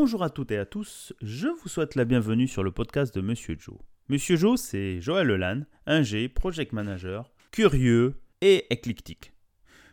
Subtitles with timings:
[0.00, 3.20] Bonjour à toutes et à tous, je vous souhaite la bienvenue sur le podcast de
[3.20, 3.78] Monsieur Joe.
[4.08, 5.62] Monsieur Joe, c'est Joël Lelan,
[6.04, 9.32] G project manager, curieux et éclectique.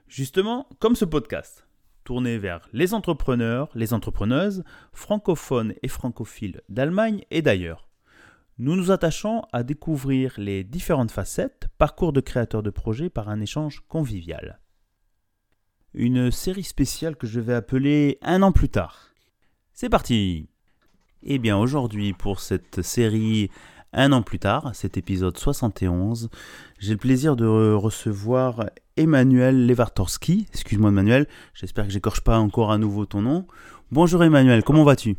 [0.07, 1.67] Justement, comme ce podcast,
[2.03, 7.89] tourné vers les entrepreneurs, les entrepreneuses, francophones et francophiles d'Allemagne et d'ailleurs.
[8.59, 13.41] Nous nous attachons à découvrir les différentes facettes, parcours de créateurs de projets par un
[13.41, 14.59] échange convivial.
[15.95, 19.14] Une série spéciale que je vais appeler Un an plus tard.
[19.77, 20.47] C'est parti
[21.21, 23.49] Eh bien aujourd'hui pour cette série
[23.91, 26.29] un an plus tard, cet épisode 71,
[26.79, 30.47] j'ai le plaisir de recevoir Emmanuel Lewartorski.
[30.53, 33.47] Excuse-moi Emmanuel, j'espère que j'écorche pas encore à nouveau ton nom.
[33.91, 35.17] Bonjour Emmanuel, comment vas-tu?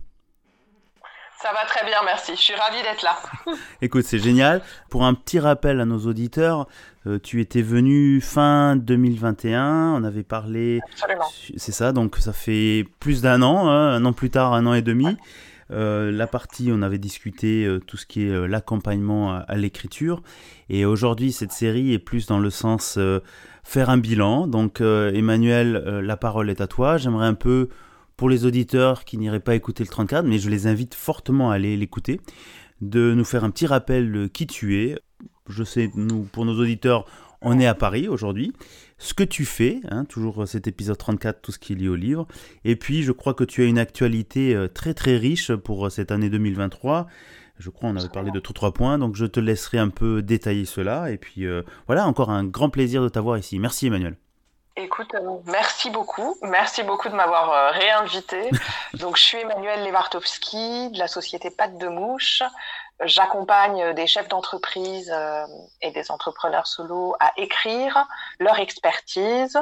[1.47, 2.33] Ça va très bien, merci.
[2.35, 3.17] Je suis ravie d'être là.
[3.83, 4.63] Écoute, c'est génial.
[4.91, 6.67] Pour un petit rappel à nos auditeurs,
[7.07, 9.93] euh, tu étais venu fin 2021.
[9.95, 10.81] On avait parlé.
[10.91, 11.27] Absolument.
[11.57, 14.75] C'est ça, donc ça fait plus d'un an, hein, un an plus tard, un an
[14.75, 15.17] et demi.
[15.71, 20.23] Euh, la partie, on avait discuté euh, tout ce qui est l'accompagnement à, l'écriture.
[20.69, 22.99] Et aujourd'hui, cette série est plus dans le sens
[23.63, 24.49] faire un bilan.
[24.49, 26.97] Donc, Emmanuel, la parole est à toi.
[26.97, 27.69] J'aimerais un peu
[28.17, 31.55] pour les auditeurs qui n'iraient pas écouter le 34, mais je les invite fortement à
[31.55, 32.21] aller l'écouter,
[32.81, 34.99] de nous faire un petit rappel de qui tu es.
[35.49, 35.91] Je sais,
[36.33, 37.07] pour nos auditeurs,
[37.43, 38.53] on est à Paris aujourd'hui.
[38.99, 41.95] Ce que tu fais, hein, toujours cet épisode 34, tout ce qui est lié au
[41.95, 42.27] livre.
[42.65, 46.11] Et puis, je crois que tu as une actualité euh, très très riche pour cette
[46.11, 47.07] année 2023.
[47.59, 50.23] Je crois on avait parlé de tous trois points, donc je te laisserai un peu
[50.23, 51.11] détailler cela.
[51.11, 53.59] Et puis euh, voilà, encore un grand plaisir de t'avoir ici.
[53.59, 54.17] Merci Emmanuel.
[54.79, 56.37] Écoute, euh, merci beaucoup.
[56.43, 58.51] Merci beaucoup de m'avoir euh, réinvité.
[58.95, 62.43] Donc, je suis Emmanuel Lewartowski de la société Pâte de Mouche.
[63.03, 65.47] J'accompagne des chefs d'entreprise euh,
[65.81, 68.07] et des entrepreneurs solo à écrire
[68.39, 69.59] leur expertise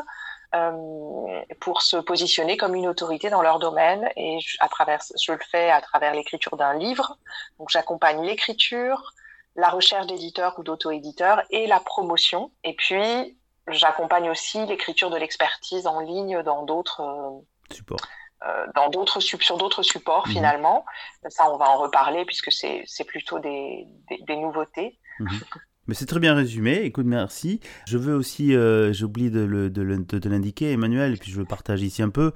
[1.58, 4.08] pour se positionner comme une autorité dans leur domaine.
[4.14, 7.18] Et à travers, je le fais à travers l'écriture d'un livre.
[7.58, 9.14] Donc, j'accompagne l'écriture,
[9.56, 12.52] la recherche d'éditeurs ou d'auto-éditeurs et la promotion.
[12.62, 13.36] Et puis,
[13.69, 18.01] j'accompagne aussi l'écriture de l'expertise en ligne dans d'autres euh, supports.
[18.47, 20.35] Euh, dans d'autres sur d'autres supports mhm.
[20.35, 20.85] finalement.
[21.29, 23.86] Ça, on va en reparler puisque c'est plutôt des,
[24.27, 24.98] des, nouveautés.
[25.20, 25.29] Mhm.
[25.86, 26.80] Mais c'est très bien résumé.
[26.80, 27.61] Écoute, merci.
[27.86, 31.83] Je veux aussi, euh, j'oublie de, de, de, l'indiquer, Emmanuel, et puis je le partage
[31.83, 32.33] ici un peu,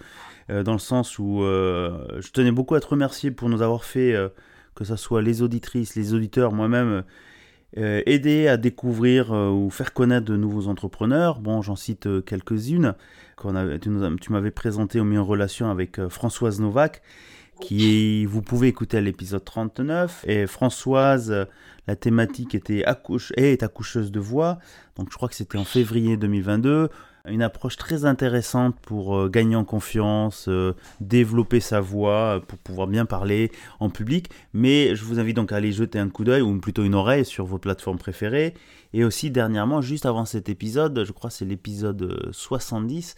[0.51, 4.15] dans le sens où je tenais beaucoup à te remercier pour nous avoir fait,
[4.75, 7.05] que ce soit les auditrices, les auditeurs, moi-même,
[7.77, 11.39] euh, aider à découvrir euh, ou faire connaître de nouveaux entrepreneurs.
[11.41, 12.95] Bon, j'en cite euh, quelques-unes.
[13.43, 17.03] Tu, m'avais présenté au mis en relation avec Françoise Novak,
[17.61, 20.25] qui vous pouvez écouter à l'épisode 39.
[20.27, 21.47] Et Françoise,
[21.87, 24.59] la thématique était accouche, est accoucheuse de voix.
[24.97, 26.89] Donc je crois que c'était en février 2022
[27.31, 32.59] une approche très intéressante pour euh, gagner en confiance, euh, développer sa voix, euh, pour
[32.59, 33.51] pouvoir bien parler
[33.81, 34.31] en public.
[34.53, 37.25] Mais je vous invite donc à aller jeter un coup d'œil, ou plutôt une oreille,
[37.25, 38.55] sur vos plateformes préférées.
[38.93, 43.15] Et aussi, dernièrement, juste avant cet épisode, je crois c'est l'épisode 70,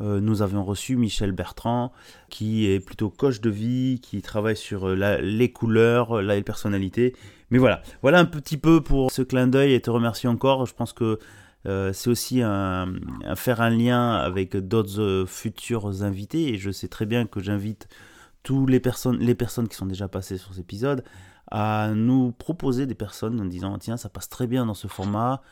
[0.00, 1.92] nous avions reçu Michel Bertrand,
[2.28, 7.14] qui est plutôt coach de vie, qui travaille sur les couleurs, la personnalité.
[7.50, 10.66] Mais voilà, voilà un petit peu pour ce clin d'œil et te remercier encore.
[10.66, 11.20] Je pense que
[11.66, 16.52] euh, c'est aussi faire un lien avec d'autres euh, futurs invités.
[16.52, 17.88] Et je sais très bien que j'invite
[18.42, 21.04] toutes les personnes, les personnes qui sont déjà passées sur cet épisode
[21.50, 25.42] à nous proposer des personnes en disant tiens ça passe très bien dans ce format.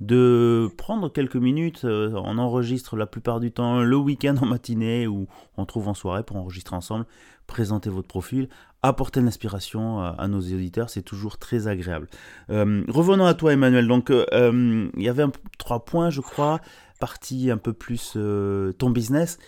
[0.00, 5.06] De prendre quelques minutes, euh, on enregistre la plupart du temps le week-end en matinée
[5.06, 7.06] ou on trouve en soirée pour enregistrer ensemble,
[7.46, 8.48] présenter votre profil,
[8.82, 12.08] apporter l'inspiration à, nos auditeurs, c'est toujours très agréable.
[12.50, 15.24] Euh, revenons à toi Emmanuel, donc euh, il y avait
[15.58, 16.58] trois points je crois,
[16.98, 18.16] partie un peu plus
[18.78, 19.38] ton business.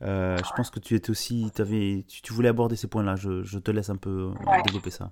[0.00, 3.16] je pense que tu étais aussi, avais, tu, voulais aborder ces points-là.
[3.16, 4.32] Je, te laisse un peu
[4.64, 5.10] développer ça.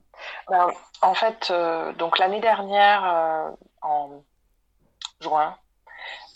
[0.48, 0.68] Ben,
[1.00, 1.52] en fait,
[1.98, 4.22] donc l'année dernière, en
[5.20, 5.56] juin,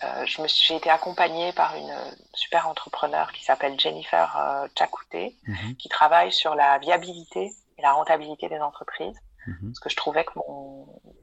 [0.04, 1.94] euh, j'ai été accompagnée par une
[2.34, 5.76] super entrepreneur qui s'appelle Jennifer euh, Chakouté, mhm.
[5.76, 9.18] qui travaille sur la viabilité et la rentabilité des entreprises.
[9.46, 9.70] Mhm.
[9.70, 10.32] Parce que je trouvais que,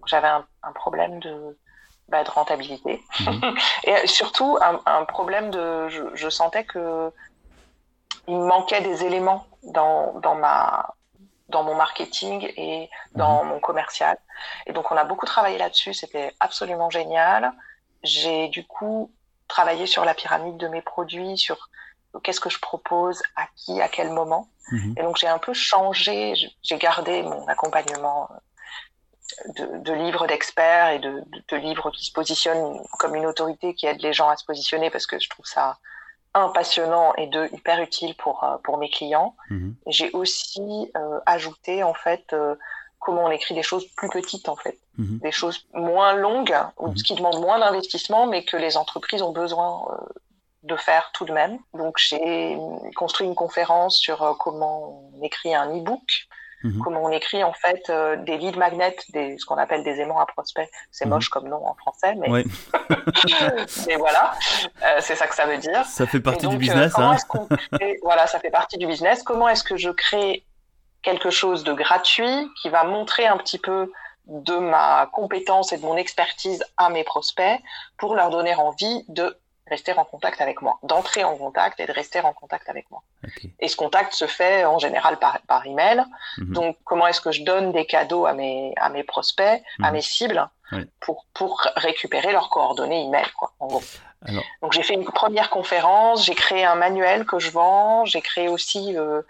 [0.07, 1.57] j'avais un, problème de,
[2.09, 3.03] bah, de rentabilité.
[3.19, 3.55] Mhm.
[3.83, 5.89] et surtout, un, problème de.
[6.15, 7.11] Je, sentais que
[8.27, 10.95] il me manquait des éléments dans, dans ma
[11.49, 14.17] dans mon marketing et dans mon commercial.
[14.65, 15.93] Et donc, on a beaucoup travaillé là-dessus.
[15.93, 17.53] C'était absolument génial
[18.03, 19.11] j'ai du coup
[19.47, 21.69] travaillé sur la pyramide de mes produits, sur
[22.23, 24.49] qu'est-ce que je propose, à qui, à quel moment.
[24.71, 24.95] Mhm.
[24.97, 30.99] Et donc j'ai un peu changé, j'ai gardé mon accompagnement euh, de, livres d'experts et
[30.99, 31.23] de,
[31.57, 35.07] livres qui se positionnent comme une autorité qui aide les gens à se positionner parce
[35.07, 35.77] que je trouve ça
[36.33, 39.35] un, passionnant et deux, hyper utile pour, pour mes clients.
[39.49, 39.75] Mhm.
[39.87, 40.91] J'ai aussi
[41.25, 42.35] ajouté, en fait,
[43.03, 44.77] comment on écrit des choses plus petites, en fait.
[44.97, 45.19] Mhm.
[45.19, 46.95] Des choses moins longues, ou mhm.
[46.95, 49.85] qui demandent moins d'investissement, mais que les entreprises ont besoin
[50.63, 51.59] de faire tout de même.
[51.73, 52.57] Donc j'ai
[52.95, 56.27] construit une conférence sur comment on écrit un e-book
[56.63, 56.79] Mhm.
[56.81, 60.19] Comment on écrit en fait euh, des lead magnets, des, ce qu'on appelle des aimants
[60.19, 60.69] à prospects.
[60.91, 61.11] C'est mhm.
[61.11, 62.29] moche comme nom en français, mais,
[63.87, 64.33] mais voilà,
[64.83, 65.85] euh, c'est ça que ça veut dire.
[65.85, 66.93] Ça fait partie du euh, business.
[66.97, 67.17] Hein.
[68.01, 69.23] voilà, ça fait partie du business.
[69.23, 70.45] Comment est-ce que je crée
[71.03, 73.91] quelque chose de gratuit qui va montrer un petit peu
[74.25, 77.61] de ma compétence et de mon expertise à mes prospects
[77.97, 81.91] pour leur donner envie de rester en contact avec moi, d'entrer en contact et de
[81.91, 83.01] rester en contact avec moi.
[83.59, 86.03] Et ce contact se fait en général par, par email.
[86.37, 86.53] Mhm.
[86.53, 89.93] Donc, comment est-ce que je donne des cadeaux à mes, à mes prospects, à mhm.
[89.93, 90.49] mes cibles,
[90.99, 93.83] pour, pour récupérer leurs coordonnées email, quoi, en gros.
[94.61, 98.47] Donc, j'ai fait une première conférence, j'ai créé un manuel que je vends, j'ai créé
[98.47, 99.21] aussi euh,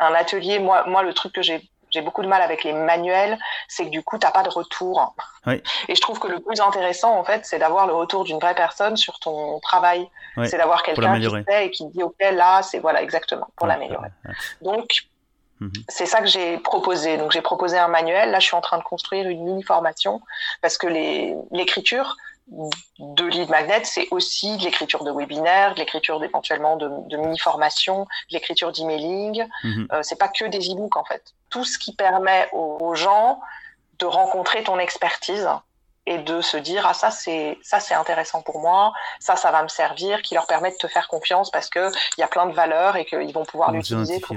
[0.00, 0.58] un atelier.
[0.58, 3.38] Moi, moi, le truc que j'ai j'ai beaucoup de mal avec les manuels,
[3.68, 5.14] c'est que du coup, tu n'as pas de retour.
[5.46, 8.54] Et je trouve que le plus intéressant, en fait, c'est d'avoir le retour d'une vraie
[8.54, 10.08] personne sur ton travail.
[10.46, 14.08] C'est d'avoir quelqu'un qui sait et qui dit, OK, là, c'est voilà, exactement, pour l'améliorer.
[14.62, 15.04] Donc,
[15.60, 15.72] mhm.
[15.88, 17.18] C'est ça que j'ai proposé.
[17.18, 18.30] Donc j'ai proposé un manuel.
[18.30, 20.20] Là, je suis en train de construire une mini formation
[20.62, 20.86] parce que
[21.52, 22.16] l'écriture,
[22.98, 28.02] de lead magnet, c'est aussi de l'écriture de webinaires, de l'écriture éventuellement de, de mini-formations,
[28.02, 29.46] de l'écriture d'emailing.
[29.64, 30.02] Mm -hmm.
[30.02, 31.24] c'est pas que des e-books en fait.
[31.48, 33.40] Tout ce qui permet aux gens
[34.00, 35.48] de rencontrer ton expertise
[36.06, 39.62] et de se dire ah ça c'est ça c'est intéressant pour moi ça ça va
[39.62, 42.46] me servir qui leur permet de te faire confiance parce que il y a plein
[42.46, 44.36] de valeurs et qu'ils vont pouvoir l'utiliser pour,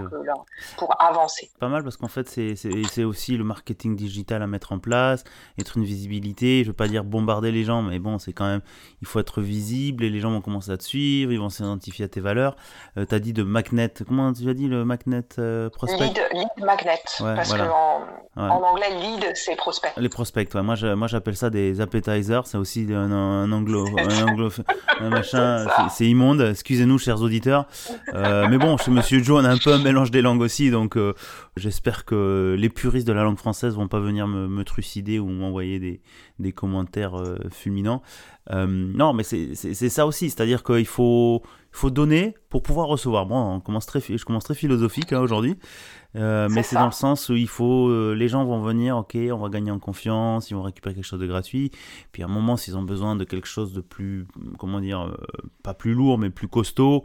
[0.77, 1.51] pour avancer.
[1.59, 5.23] Pas mal parce qu'en fait c'est aussi le marketing digital à mettre en place
[5.57, 6.63] être une visibilité.
[6.63, 8.61] Je veux pas dire bombarder les gens mais bon c'est quand même
[9.01, 12.05] il faut être visible et les gens vont commencer à te suivre ils vont s'identifier
[12.05, 12.57] à tes valeurs.
[12.97, 16.03] Euh, tu as dit de magnet comment tu as dit le magnet euh, prospect?
[16.03, 18.05] Lead, lead magnet parce que en,
[18.35, 19.93] en, anglais lead c'est prospect.
[19.95, 24.49] Les prospects moi moi j'appelle ça des appetizers, c'est aussi un, anglo, un, anglo,
[24.99, 26.41] un machin, c'est immonde.
[26.41, 27.67] Excusez-nous, chers auditeurs.
[28.13, 30.71] Euh, mais bon, chez Monsieur Joe, on a un peu un mélange des langues aussi,
[30.71, 31.13] donc euh,
[31.55, 35.29] j'espère que les puristes de la langue française vont pas venir me, me trucider ou
[35.29, 36.01] m'envoyer des,
[36.39, 38.01] des commentaires euh, fulminants.
[38.51, 39.55] Euh, non, mais c'est
[39.89, 43.25] ça aussi, c'est-à-dire qu'il faut, faut donner pour pouvoir recevoir.
[43.25, 45.57] Moi, on commence très, je commence très philosophique hein, aujourd'hui.
[46.15, 49.17] Euh, mais c'est dans le sens où il faut, euh, les gens vont venir, ok,
[49.31, 51.71] on va gagner en confiance, ils vont récupérer quelque chose de gratuit.
[52.11, 54.27] Puis à un moment, s'ils ont besoin de quelque chose de plus,
[54.59, 55.15] comment dire, euh,
[55.63, 57.03] pas plus lourd, mais plus costaud,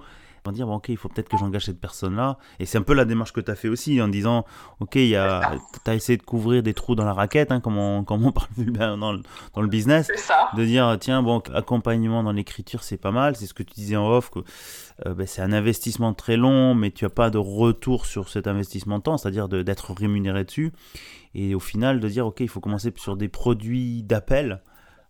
[0.53, 2.39] dire, bon, ok, il faut peut-être que j'engage cette personne-là.
[2.59, 4.45] Et c'est un peu la démarche que tu as fait aussi en disant,
[4.81, 8.25] ok, tu as essayé de couvrir des trous dans la raquette, hein, comme, on, comme
[8.25, 8.33] on
[8.79, 9.23] parle dans le,
[9.55, 10.11] dans le business.
[10.17, 10.49] Ça.
[10.57, 13.37] De dire, tiens, bon, accompagnement dans l'écriture, c'est pas mal.
[13.37, 14.41] C'est ce que tu disais en off, que
[15.07, 18.47] euh, ben, c'est un investissement très long, mais tu n'as pas de retour sur cet
[18.47, 20.73] investissement de temps, c'est-à-dire d'être rémunéré dessus.
[21.35, 24.63] Et au final, de dire, OK, il faut commencer sur des produits d'appel,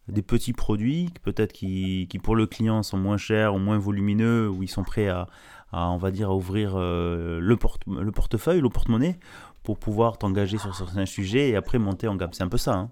[0.09, 4.49] des petits produits, peut-être qui, qui, pour le client sont moins chers ou moins volumineux,
[4.49, 5.27] où ils sont prêts à,
[5.73, 9.19] on va dire, à ouvrir euh, le, porte, le portefeuille, le porte-monnaie,
[9.63, 12.33] pour pouvoir t'engager sur certains sujets et après monter en gamme.
[12.33, 12.75] C'est un peu ça.
[12.75, 12.91] Hein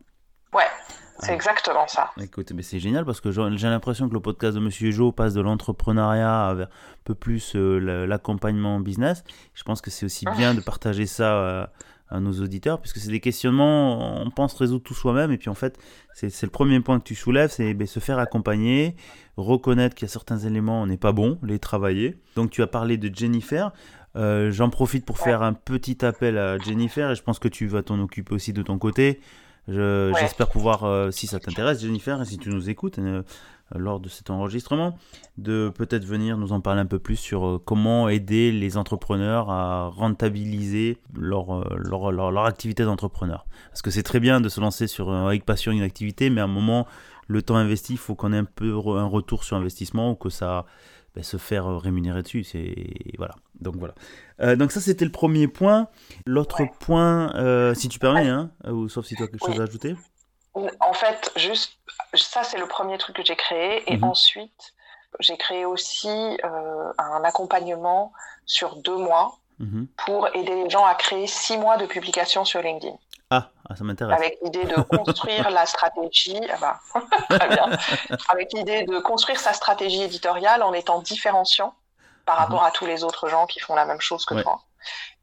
[0.53, 0.67] ouais,
[1.21, 2.11] c'est exactement ça.
[2.21, 5.33] Écoute, mais c'est génial parce que j'ai l'impression que le podcast de Monsieur Joe passe
[5.33, 9.25] de l'entrepreneuriat vers un peu plus euh, l'accompagnement business.
[9.55, 11.67] Je pense que c'est aussi bien de partager ça euh,
[12.09, 15.55] à nos auditeurs puisque c'est des questionnements, on pense résoudre tout soi-même et puis en
[15.55, 15.79] fait,
[16.15, 18.97] c'est le premier point que tu soulèves, c'est ben, se faire accompagner,
[19.37, 22.19] reconnaître qu'il y a certains éléments, on n'est pas bon, les travailler.
[22.37, 23.73] Donc tu as parlé de Jennifer.
[24.17, 27.67] Euh, j'en profite pour faire un petit appel à Jennifer et je pense que tu
[27.67, 29.21] vas t'en occuper aussi de ton côté.
[29.69, 33.23] J'espère pouvoir, euh, si ça t'intéresse, Jennifer, et si tu nous écoutes euh,
[33.75, 34.97] lors de cet enregistrement,
[35.39, 39.51] de peut-être venir nous en parler un peu plus sur euh, comment aider les entrepreneurs
[39.51, 43.47] à rentabiliser leur, leur, leur, activité d'entrepreneur.
[43.71, 46.45] Parce que c'est très bien de se lancer sur, avec passion une activité, mais à
[46.45, 46.87] un moment,
[47.27, 50.31] le temps investi, il faut qu'on ait un peu un retour sur investissement ou que
[50.31, 50.65] ça
[51.17, 52.45] ben, se faire rémunérer dessus.
[52.45, 52.75] C'est
[53.19, 53.35] voilà.
[53.61, 53.95] Donc voilà.
[54.41, 55.89] Euh, donc ça c'était le premier point.
[56.27, 59.65] L'autre point, euh, si tu permets, hein, ou sauf si tu as quelque chose à
[59.65, 59.97] ajouter.
[60.81, 61.79] En fait, juste
[62.15, 64.05] ça c'est le premier truc que j'ai créé et mhm.
[64.05, 64.75] ensuite
[65.21, 66.09] j'ai créé aussi
[66.45, 68.13] euh, un accompagnement
[68.45, 69.87] sur deux mois mhm.
[70.05, 72.97] pour aider les gens à créer six mois de publication sur LinkedIn.
[73.31, 74.17] Ah, ah ça m'intéresse.
[74.17, 76.81] Avec l'idée de construire la stratégie, ah bah,
[77.39, 77.71] très bien.
[78.29, 81.75] Avec l'idée de construire sa stratégie éditoriale en étant différenciant
[82.25, 82.69] par rapport mhm.
[82.69, 84.63] à tous les autres gens qui font la même chose que toi.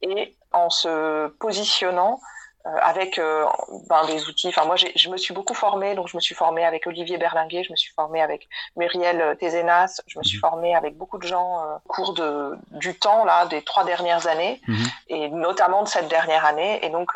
[0.01, 2.19] Et en se positionnant
[2.65, 3.45] avec euh,
[3.89, 4.47] ben, des outils.
[4.47, 7.63] Enfin, moi, je me suis beaucoup formée, donc je me suis formée avec Olivier Berlinguet,
[7.63, 10.41] je me suis formée avec Muriel Tézénas, je me suis mhm.
[10.41, 14.27] formée avec beaucoup de gens euh, au cours de, du temps, là, des trois dernières
[14.27, 14.85] années, mhm.
[15.09, 16.83] et notamment de cette dernière année.
[16.85, 17.11] Et donc,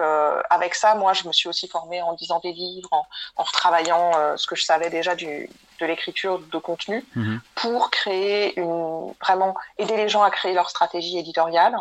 [0.49, 3.05] avec ça, moi, je me suis aussi formée en lisant des livres, en,
[3.37, 5.49] en retravaillant ce que je savais déjà du,
[5.79, 7.39] de l'écriture de contenu, mhm.
[7.55, 11.75] pour créer une, vraiment aider les gens à créer leur stratégie éditoriale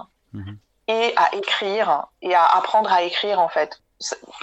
[0.88, 3.81] et à écrire et à apprendre à écrire en fait.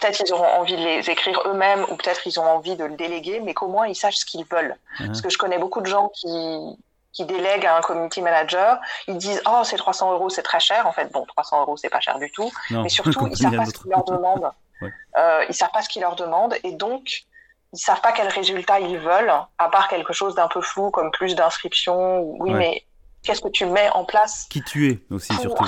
[0.01, 2.95] Peut-être ils auront envie de les écrire eux-mêmes ou peut-être ils ont envie de le
[2.95, 4.75] déléguer, mais qu'au moins ils sachent ce qu'ils veulent.
[5.00, 5.07] Uh-huh.
[5.07, 6.75] Parce que je connais beaucoup de gens qui,
[7.13, 10.88] qui délèguent à un community manager, ils disent oh c'est 300 euros c'est très cher
[10.88, 13.65] en fait bon 300 euros c'est pas cher du tout, mais surtout ils savent pas
[13.65, 17.23] ce qu'ils leur demandent, euh, ils savent pas ce qu'ils leur demandent et donc
[17.71, 21.12] ils savent pas quel résultat ils veulent à part quelque chose d'un peu flou comme
[21.12, 22.83] plus d'inscriptions oui mais
[23.23, 25.65] qu'est-ce que tu mets en place Qui tu es aussi, surtout.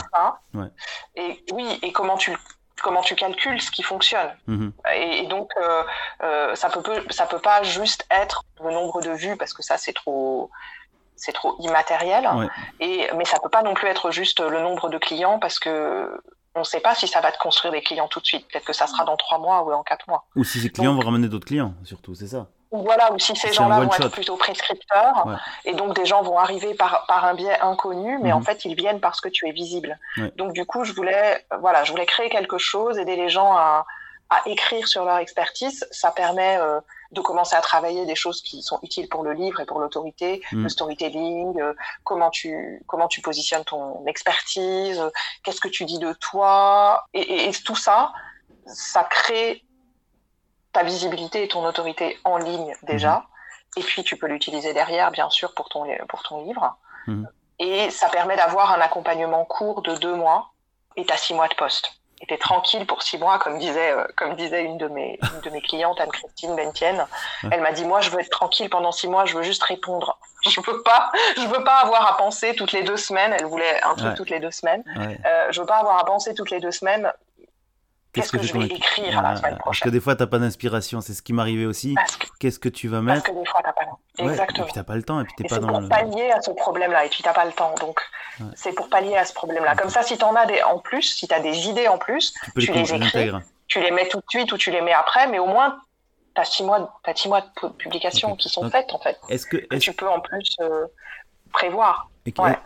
[1.15, 2.35] Et oui, et comment tu
[2.83, 4.29] comment tu calcules ce qui fonctionne.
[4.47, 4.73] Mhm.
[4.95, 5.83] Et, donc, euh,
[6.23, 9.77] euh, ça peut ça peut pas juste être le nombre de vues parce que ça
[9.77, 10.51] c'est trop
[11.15, 12.27] c'est trop immatériel.
[12.79, 16.21] Et mais ça peut pas non plus être juste le nombre de clients parce que
[16.55, 18.47] on ne sait pas si ça va te construire des clients tout de suite.
[18.47, 20.25] Peut-être que ça sera dans trois mois ou en quatre mois.
[20.35, 22.47] Ou si ces clients vont ramener d'autres clients, surtout, c'est ça.
[22.83, 26.73] Voilà, ou si ces gens-là vont être plutôt prescripteurs, et donc des gens vont arriver
[26.73, 28.45] par, par un biais inconnu, mais en mhm.
[28.45, 29.97] fait ils viennent parce que tu es visible.
[30.35, 33.85] Donc du coup, je voulais, voilà, je voulais créer quelque chose, aider les gens à,
[34.29, 35.85] à écrire sur leur expertise.
[35.91, 36.79] Ça permet euh,
[37.11, 40.41] de commencer à travailler des choses qui sont utiles pour le livre et pour l'autorité,
[40.51, 40.63] mhm.
[40.63, 45.01] le storytelling, euh, comment tu comment tu positionnes ton expertise,
[45.43, 48.13] qu'est-ce que tu dis de toi, et, et tout ça,
[48.65, 49.64] ça crée
[50.75, 53.15] ta visibilité et ton autorité en ligne déjà.
[53.15, 53.23] Mhm.
[53.77, 56.77] Et puis tu peux l'utiliser derrière, bien sûr, pour ton, pour ton livre.
[57.07, 57.27] Mhm.
[57.59, 60.51] Et ça permet d'avoir un accompagnement court de deux mois
[60.97, 61.91] et tu six mois de poste.
[62.21, 65.41] Et tu tranquille pour six mois, comme disait, euh, comme disait une, de mes, une
[65.41, 67.05] de mes clientes, Anne-Christine Bentienne.
[67.51, 70.17] Elle m'a dit, moi, je veux être tranquille pendant six mois, je veux juste répondre.
[70.47, 73.33] Je veux pas, je veux pas avoir à penser toutes les deux semaines.
[73.33, 74.83] Elle voulait un truc toutes les deux semaines.
[74.95, 77.11] Euh, je veux pas avoir à penser toutes les deux semaines
[78.15, 80.39] Qu'est-ce que, je vais écrire la semaine prochaine Parce que des fois, tu n'as pas
[80.39, 81.01] d'inspiration.
[81.01, 81.95] C'est ce qui m'arrivait aussi.
[82.39, 84.59] Qu'est-ce que tu vas mettre Parce que des fois, tu n'as pas Exactement.
[84.59, 85.19] et puis, tu n'as pas le temps.
[85.19, 87.05] Et puis, t'es pas dans pour pallier à ce problème-là.
[87.05, 87.75] Et puis, tu n'as pas le temps.
[87.79, 87.99] Donc,
[88.55, 89.75] c'est pour pallier à ce problème-là.
[89.75, 91.97] Comme ça, si tu en as des en plus, si tu as des idées en
[91.97, 93.31] plus, tu, les, les écris.
[93.67, 95.27] Tu les mets tout de suite ou tu les mets après.
[95.27, 95.77] Mais au moins,
[96.35, 99.17] tu as six mois, as six mois de publication qui sont faites, en fait.
[99.29, 100.85] Est-ce que, tu peux en plus euh,
[101.51, 102.09] prévoir.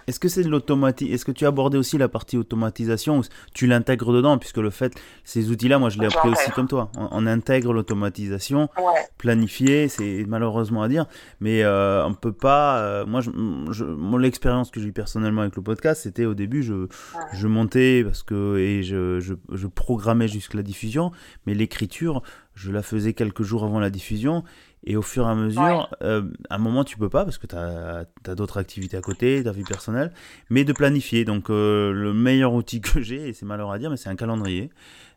[0.07, 3.23] Est-ce que c'est de l'automatisation Est-ce que tu as abordé aussi la partie automatisation ou
[3.53, 4.93] tu l'intègres dedans Puisque le fait,
[5.25, 6.89] ces outils-là, moi je l'ai appris aussi comme toi.
[6.95, 8.69] On, intègre l'automatisation,
[9.17, 11.05] planifier, c'est malheureusement à dire,
[11.41, 12.79] mais euh, on peut pas.
[12.79, 16.63] Euh, moi, je, mon expérience que j'ai eu personnellement avec le podcast, c'était au début,
[16.63, 16.87] je,
[17.33, 21.11] je montais parce que et je, je, je programmais jusqu'à la diffusion,
[21.45, 22.23] mais l'écriture,
[22.55, 24.43] je la faisais quelques jours avant la diffusion
[24.85, 27.47] et au fur et à mesure, euh, à un moment, tu peux pas parce que
[27.47, 30.11] tu as, d'autres activités à côté, ta vie personnelle,
[30.49, 31.25] mais de planifier.
[31.25, 34.15] Donc, euh, le meilleur outil que j'ai, et c'est malheureux à dire, mais c'est un
[34.15, 34.69] calendrier.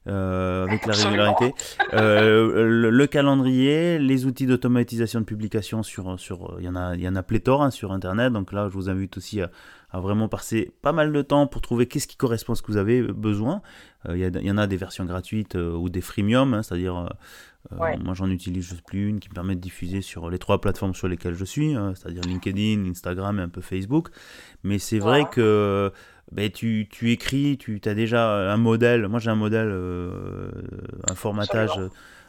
[0.09, 1.55] Euh, avec la régularité.
[1.93, 7.09] le, calendrier, les outils d'automatisation de publication sur, sur, il y en a, il y
[7.09, 8.33] en a pléthore hein, sur Internet.
[8.33, 9.51] Donc là, je vous invite aussi à,
[9.91, 12.73] à vraiment passer pas mal de temps pour trouver qu'est-ce qui correspond à ce que
[12.73, 13.63] vous avez besoin.
[14.09, 17.09] Il y, y, en a des versions gratuites ou des freemium, hein, c'est-à-dire
[17.71, 20.61] euh, moi, j'en utilise juste plus une qui me permet de diffuser sur les trois
[20.61, 24.09] plateformes sur lesquelles je suis, hein, c'est-à-dire LinkedIn, Instagram et un peu Facebook.
[24.65, 25.93] Mais c'est vrai que
[26.33, 29.07] ben, tu, tu, écris, tu as déjà un modèle.
[29.09, 30.51] Moi, j'ai un modèle, euh,
[31.09, 31.71] un formatage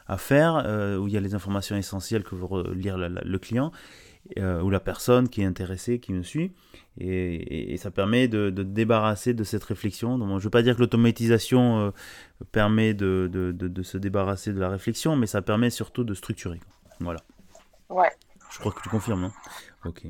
[0.06, 3.72] à faire euh, où il y a les informations essentielles que veut lire le client
[4.40, 6.52] ou la personne qui est intéressée, qui me suit.
[6.98, 10.18] Et, ça permet de, de, débarrasser de cette réflexion.
[10.18, 11.90] Donc, je ne veux pas dire que l'automatisation euh,
[12.52, 16.60] permet de, de, se débarrasser de la réflexion, mais ça permet surtout de structurer.
[17.00, 17.20] Voilà.
[17.88, 18.10] Ouais.
[18.50, 19.32] Je crois que tu confirmes, hein
[19.84, 20.04] Ok.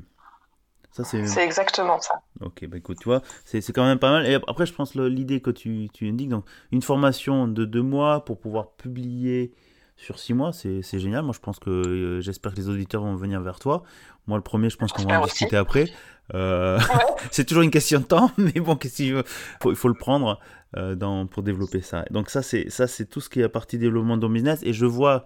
[1.02, 1.44] C'est...
[1.44, 2.20] exactement ça.
[2.40, 4.26] Ok, bah écoute, tu vois, c'est, quand même pas mal.
[4.26, 8.24] Et après, je pense l'idée que tu, tu indiques, donc une formation de deux mois
[8.24, 9.52] pour pouvoir publier
[9.96, 11.24] sur six mois, c'est, génial.
[11.24, 13.82] Moi, je pense que euh, j'espère que les auditeurs vont venir vers toi.
[14.26, 15.86] Moi, le premier, je pense qu'on va en discuter après.
[16.34, 16.78] Euh,
[17.30, 19.22] c'est toujours une question de temps, mais bon, qu'est-ce qu'il
[19.60, 20.38] faut, il faut le prendre
[20.76, 22.04] euh, dans, pour développer ça.
[22.10, 24.60] Donc ça, c'est ça, c'est tout ce qui est à partie développement de business.
[24.62, 25.18] Et je vois, euh,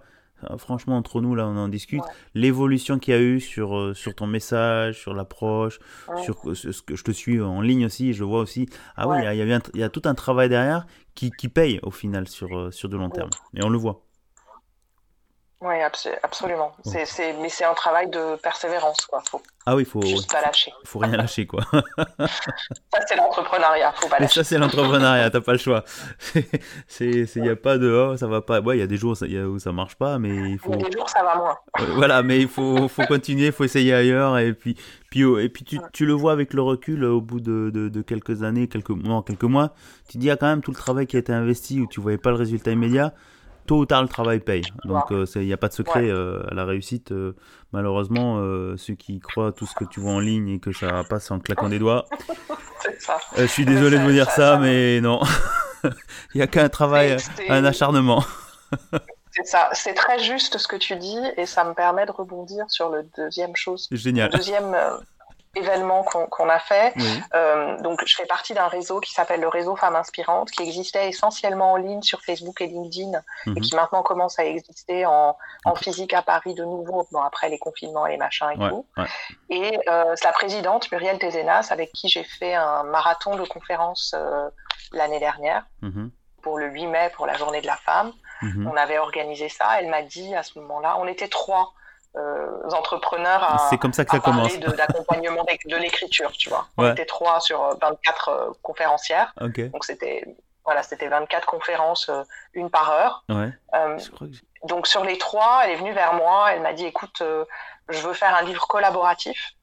[0.57, 2.01] franchement, entre nous là, on en discute,
[2.33, 5.79] l'évolution qu'il y a eu sur sur ton message, sur l'approche,
[6.23, 8.13] sur ce que je te suis en ligne aussi.
[8.13, 10.85] Je vois aussi, ah oui, il y, a, il y a tout un travail derrière
[11.15, 13.29] qui, qui paye au final sur sur de long terme.
[13.55, 14.08] Et on le voit.
[15.61, 15.75] Oui,
[16.23, 16.73] absolument.
[16.85, 19.21] Mais c'est un travail de persévérance, quoi.
[19.29, 20.73] Faut ah oui, faut juste pas lâcher.
[20.83, 21.61] Faut rien lâcher, quoi.
[22.17, 24.35] ça c'est l'entrepreneuriat, faut pas lâcher.
[24.35, 25.83] ça c'est l'entrepreneuriat, t'as pas le choix.
[26.87, 28.61] C'est, il y a pas de oh ça va pas.
[28.61, 30.73] Ouais, il y a des jours où ça marche pas, mais il faut.
[30.73, 31.57] Il y a des jours ça va moins.
[31.95, 34.75] voilà, mais il faut, faut continuer, il faut essayer ailleurs et puis,
[35.11, 37.89] puis oh, et puis tu, tu, le vois avec le recul au bout de, de,
[37.89, 39.73] de quelques années, quelques mois, quelques mois,
[40.09, 41.85] tu dis il y a quand même tout le travail qui a été investi où
[41.85, 43.13] tu voyais pas le résultat immédiat
[43.69, 44.63] tôt ou tard, le travail paye.
[44.83, 47.11] Donc, il euh, n'y a pas de secret euh, à la réussite.
[47.11, 47.35] Euh,
[47.71, 48.41] malheureusement,
[48.77, 51.39] ceux qui croient tout ce que tu vois en ligne et que ça passe en
[51.39, 52.05] claquant des doigts.
[53.37, 55.21] je suis désolé de vous dire ça, mais non.
[55.83, 58.23] Il n'y a qu'un travail, un acharnement.
[59.31, 62.65] C'est ça, c'est très juste ce que tu dis et ça me permet de rebondir
[62.67, 63.87] sur le deuxième chose.
[63.91, 64.31] Génial.
[64.31, 64.75] Deuxième
[65.55, 66.93] événement qu'on a fait.
[67.33, 71.09] Euh, donc, je fais partie d'un réseau qui s'appelle le réseau Femmes Inspirantes, qui existait
[71.09, 73.61] essentiellement en ligne sur Facebook et LinkedIn, et mhm.
[73.61, 77.57] qui maintenant commence à exister en, en, physique à Paris de nouveau, bon, après les
[77.57, 78.85] confinements et les machins et tout.
[79.49, 84.49] Et euh, la présidente, Muriel Tézénas, avec qui j'ai fait un marathon de conférences euh,
[84.91, 86.11] l'année dernière, mhm.
[86.43, 88.11] pour le 8 mai, pour la journée de la femme.
[88.41, 88.69] Mhm.
[88.71, 89.79] On avait organisé ça.
[89.79, 91.73] Elle m'a dit à ce moment-là, on était trois
[92.73, 94.57] entrepreneurs à, c'est comme ça que ça commence.
[94.59, 96.67] d'accompagnement de l'écriture, tu vois.
[96.77, 99.33] On était trois sur 24 euh, euh, conférencières.
[99.37, 100.25] Donc c'était
[100.65, 102.11] voilà, c'était 24 conférences,
[102.53, 103.25] une par heure.
[104.63, 107.23] Donc sur les trois, elle est venue vers moi, elle m'a dit écoute,
[107.89, 109.53] je veux faire un livre collaboratif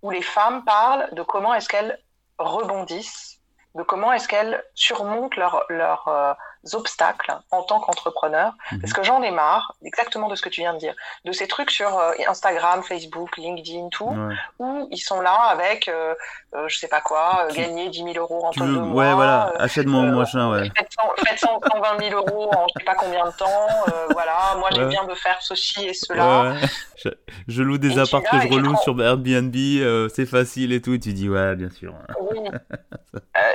[0.00, 1.98] où les femmes parlent de comment est-ce qu'elles
[2.38, 3.40] rebondissent,
[3.76, 6.36] de comment est-ce qu'elles surmontent leurs leur,
[6.72, 8.80] obstacles en tant qu'entrepreneur, mhm.
[8.80, 11.48] parce que j'en ai marre, exactement de ce que tu viens de dire, de ces
[11.48, 14.14] trucs sur euh, Instagram, Facebook, LinkedIn, tout,
[14.58, 16.14] où ils sont là avec, euh,
[16.54, 19.06] euh, je sais pas quoi, gagner 10 000 euros en deux mois.
[19.06, 20.70] Ouais, voilà, achète-moi mon machin, ouais.
[21.26, 23.68] Faites 120 000 euros en je sais pas combien de temps,
[24.10, 26.54] voilà, moi j'ai bien de faire ceci et cela.
[27.48, 29.56] Je, loue des apparts que je reloue sur Airbnb,
[30.14, 31.92] c'est facile et tout, tu dis ouais, bien sûr.
[32.20, 32.38] Oui.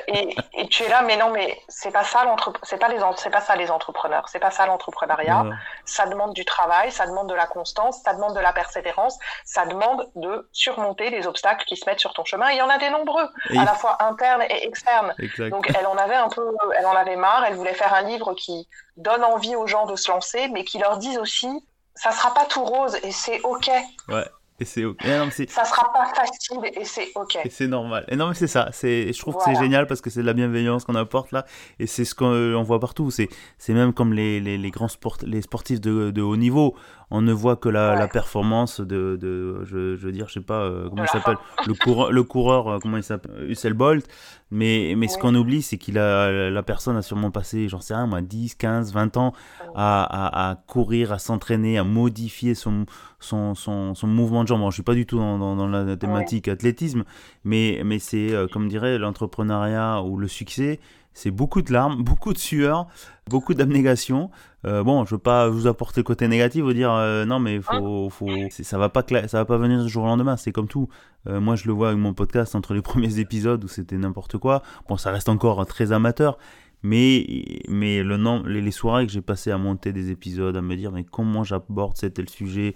[0.09, 2.96] et, et, tu es là, mais non, mais c'est pas ça l'entreprise, c'est pas les
[3.17, 5.45] c'est pas ça les entrepreneurs, c'est pas ça l'entrepreneuriat.
[5.85, 9.65] Ça demande du travail, ça demande de la constance, ça demande de la persévérance, ça
[9.65, 12.51] demande de surmonter les obstacles qui se mettent sur ton chemin.
[12.51, 15.13] il y en a des nombreux, à la fois internes et externes.
[15.49, 17.43] Donc elle en avait un peu, elle en avait marre.
[17.45, 20.79] Elle voulait faire un livre qui donne envie aux gens de se lancer, mais qui
[20.79, 21.49] leur dise aussi,
[21.95, 23.69] ça sera pas tout rose et c'est ok.
[24.09, 24.25] Ouais.
[24.59, 25.03] Et c'est ok.
[25.03, 27.37] ça sera pas facile et c'est ok.
[27.45, 28.05] Et c'est normal.
[28.07, 28.69] Et non, mais c'est ça.
[28.71, 31.45] C'est, je trouve que c'est génial parce que c'est de la bienveillance qu'on apporte là.
[31.79, 33.11] Et c'est ce qu'on voit partout.
[33.11, 36.75] C'est, c'est même comme les, les, les grands sport, les sportifs de, de haut niveau
[37.09, 40.41] on ne voit que la, la performance de, de, je, je veux dire, je sais
[40.41, 44.05] pas euh, comment il s'appelle, le coureur, le coureur, euh, comment il s'appelle, Usain Bolt.
[44.49, 47.93] Mais, mais ce qu'on oublie, c'est qu'il a, la personne a sûrement passé, j'en sais
[47.93, 49.33] rien, moi, 10, 15, 20 ans
[49.75, 52.85] à, à, à courir, à s'entraîner, à modifier son,
[53.19, 54.61] son, son, son, mouvement de jambes.
[54.61, 57.03] Bon, je suis pas du tout dans, dans, dans la thématique athlétisme,
[57.43, 60.79] mais, mais c'est, euh, comme dirait l'entrepreneuriat ou le succès,
[61.17, 62.87] c'est beaucoup de larmes, beaucoup de sueur,
[63.27, 64.29] beaucoup d'abnégation.
[64.65, 67.59] Euh, bon, je veux pas vous apporter le côté négatif, vous dire euh, non, mais
[67.59, 70.37] faut, faut, ça va pas, ça va pas venir du jour au lendemain.
[70.37, 70.89] C'est comme tout.
[71.27, 74.37] Euh, moi, je le vois avec mon podcast entre les premiers épisodes où c'était n'importe
[74.37, 74.61] quoi.
[74.87, 76.37] Bon, ça reste encore très amateur,
[76.83, 77.25] mais,
[77.67, 80.91] mais le nom, les, soirées que j'ai passées à monter des épisodes, à me dire
[80.91, 82.75] mais comment j'aborde cet tel sujet,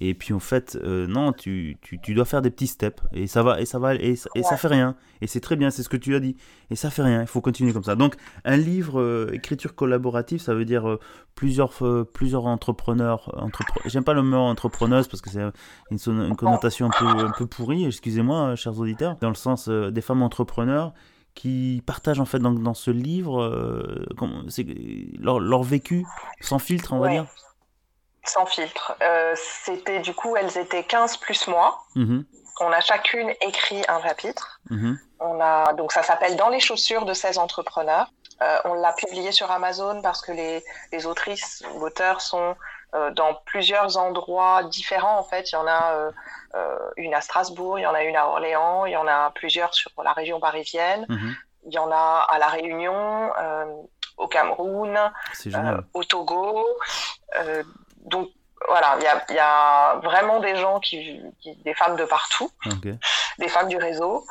[0.00, 3.26] et puis en fait, euh, non, tu, tu, tu, dois faire des petits steps, et
[3.26, 5.82] ça va, et ça va, et, et ça fait rien, et c'est très bien, c'est
[5.82, 6.36] ce que tu as dit,
[6.70, 7.96] et ça fait rien, il faut continuer comme ça.
[7.96, 10.98] Donc, un livre, euh, écriture collaborative, ça veut dire euh,
[11.34, 11.74] plusieurs,
[12.12, 13.30] plusieurs entrepreneurs,
[13.84, 15.42] j'aime pas le mot entrepreneuse parce que c'est
[15.90, 20.00] une, une, connotation un peu, un peu pourrie, excusez-moi, chers auditeurs, dans le sens des
[20.00, 20.94] femmes entrepreneurs
[21.34, 24.06] qui partagent en fait dans, dans ce livre euh,
[25.18, 26.06] leur, leur, vécu
[26.40, 27.26] sans filtre, on va dire
[28.24, 28.96] Sans filtre.
[29.02, 31.82] Euh, c'était du coup, elles étaient 15 plus moi.
[31.96, 32.24] Mm-hmm.
[32.60, 34.60] On a chacune écrit un chapitre.
[34.70, 34.96] Mm-hmm.
[35.20, 38.10] On a, donc ça s'appelle Dans les chaussures de 16 entrepreneurs.
[38.42, 42.56] Euh, on l'a publié sur Amazon parce que les, les autrices ou auteurs sont
[43.14, 45.18] dans plusieurs endroits différents.
[45.18, 46.10] En fait, il y en a euh,
[46.54, 49.30] euh, une à Strasbourg, il y en a une à Orléans, il y en a
[49.32, 51.04] plusieurs sur la région parisienne.
[51.08, 51.34] Mhm.
[51.66, 53.30] Il y en a à La Réunion,
[54.18, 54.98] au Cameroun,
[55.94, 56.66] au Togo.
[58.04, 58.28] donc
[58.68, 61.22] voilà, il y a, vraiment des gens qui,
[61.64, 62.50] des femmes de partout,
[63.38, 64.26] des femmes du réseau,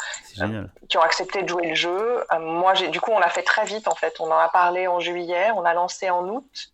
[0.88, 2.24] qui ont accepté de jouer le jeu.
[2.40, 4.20] moi, j'ai, du coup, on l'a fait très vite en fait.
[4.20, 6.73] On en a parlé en juillet, on a lancé en août.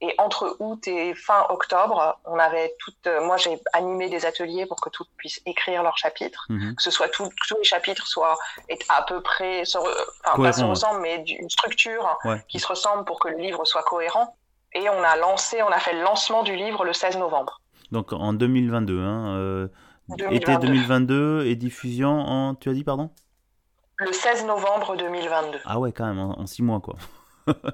[0.00, 3.06] Et entre août et fin octobre, on avait toutes.
[3.08, 6.76] Euh, moi, j'ai animé des ateliers pour que toutes puissent écrire leurs chapitres, mhm.
[6.76, 8.38] que ce soit tous les chapitres soient
[8.88, 9.62] à peu près,
[10.24, 12.16] enfin pas se ressemblent, mais une structure
[12.48, 14.36] qui se ressemble pour que le livre soit cohérent.
[14.74, 17.60] Et on a lancé, on a fait le lancement du livre le 16 novembre.
[17.90, 19.68] Donc en 2022, hein, euh,
[20.30, 23.10] été 2022 et diffusion en, tu as dit pardon?
[23.96, 25.58] Le 16 novembre 2022.
[25.64, 26.96] Ah ouais, quand même, en, six mois quoi.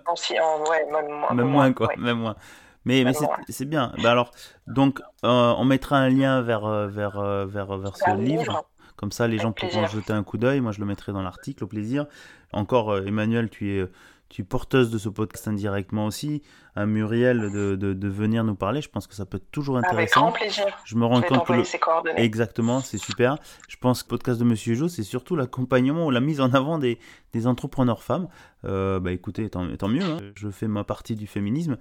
[0.07, 2.37] En six, en, ouais, même, moins, même moins, quoi, même moins.
[2.85, 3.13] Mais, mais
[3.49, 3.93] c'est bien.
[4.03, 4.31] Bah alors,
[4.67, 8.67] donc, euh, on mettra un lien vers, euh, vers, vers, vers ce livre.
[8.97, 10.61] Comme ça, les gens pourront jeter un coup d'œil.
[10.61, 12.07] Moi, je le mettrai dans l'article, au plaisir.
[12.53, 13.89] Encore, Emmanuel, tu es
[14.29, 16.43] tu es porteuse de ce podcast indirectement aussi,
[16.75, 18.81] à Muriel de, de, venir nous parler.
[18.83, 20.29] Je pense que ça peut être toujours intéressant.
[20.29, 20.65] Avec grand plaisir.
[20.85, 23.39] Je me rends compte que exactement, c'est super.
[23.69, 26.53] Je pense que le podcast de Monsieur Jo, c'est surtout l'accompagnement ou la mise en
[26.53, 26.99] avant des,
[27.33, 28.29] des entrepreneurs femmes.
[28.65, 30.03] Euh, bah écoutez, tant, tant mieux.
[30.03, 30.19] Hein.
[30.37, 31.77] Je fais ma partie du féminisme.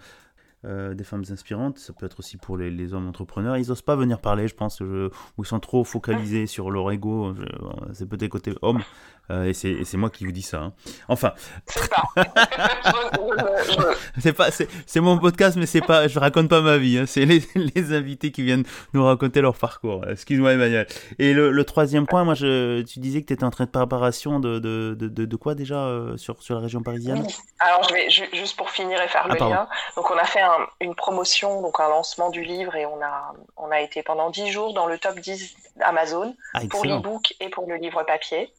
[0.66, 3.58] Euh, des femmes inspirantes, ça peut être aussi pour les, les hommes entrepreneurs.
[3.58, 6.90] Ils n'osent pas venir parler, je pense, je, ou ils sont trop focalisés sur leur
[6.92, 7.36] ego.
[7.92, 8.82] C'est peut-être côté homme,
[9.32, 10.58] euh, et c'est moi qui vous dis ça.
[10.58, 10.74] Hein.
[11.08, 11.32] Enfin.
[14.20, 14.50] C'est pas.
[14.52, 16.10] c'est mon podcast, mais c'est pas.
[16.10, 16.98] Je raconte pas ma vie.
[16.98, 17.06] Hein.
[17.08, 20.06] C'est les, les, invités qui viennent nous raconter leur parcours.
[20.10, 20.88] Excuse-moi, Emmanuel.
[21.20, 23.70] Et le, le, troisième point, moi, je, tu disais que tu étais en train de
[23.70, 27.26] préparation de, de, de, de quoi déjà euh, sur, sur la région parisienne?
[27.60, 29.68] Alors, je vais juste pour finir et faire le ah, lien.
[29.96, 30.42] Donc, on a fait
[30.80, 34.52] une promotion, donc un lancement du livre, et on a, on a été pendant 10
[34.52, 38.54] jours dans le top 10 Amazon ah, pour l'e-book et pour le livre papier.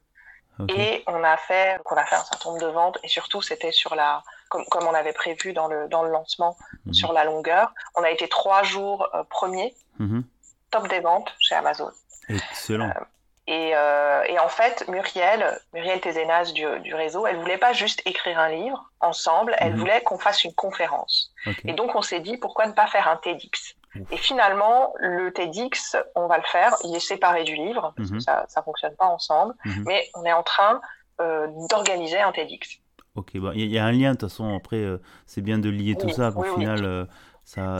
[0.68, 3.72] Et on a fait, on a fait un certain nombre de ventes et surtout c'était
[3.72, 6.94] sur la, comme, comme, on avait prévu dans le dans le lancement, mhm.
[6.94, 7.74] sur la longueur.
[7.96, 10.22] On a été trois jours euh, premiers, mhm.
[10.70, 11.90] top des ventes chez Amazon.
[12.28, 12.88] Excellent.
[12.88, 13.04] Euh,
[13.46, 18.00] et, euh, et, en fait, Muriel, Muriel Tézénas du, du, réseau, elle voulait pas juste
[18.06, 19.80] écrire un livre ensemble, elle mhm.
[19.80, 21.32] voulait qu'on fasse une conférence.
[21.64, 23.76] Et donc on s'est dit pourquoi ne pas faire un TEDx?
[24.10, 26.74] Et finalement, le TEDx, on va le faire.
[26.84, 28.20] Il est séparé du livre, parce que mhm.
[28.20, 29.54] ça ne fonctionne pas ensemble.
[29.64, 29.84] Mhm.
[29.86, 30.80] Mais on est en train
[31.20, 32.80] euh, d'organiser un TEDx.
[33.14, 34.56] Ok, il y, a un lien, de toute façon.
[34.56, 36.32] Après, euh, c'est bien de lier tout ça.
[36.34, 37.04] Au final, euh,
[37.44, 37.78] ça,